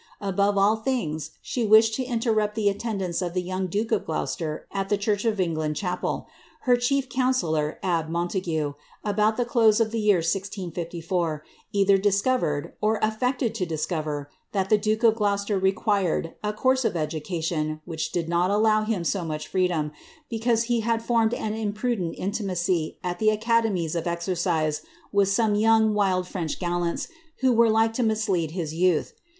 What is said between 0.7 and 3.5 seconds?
things, she wished to interrupt the attendance of die